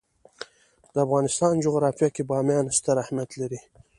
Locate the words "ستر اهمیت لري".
2.77-3.59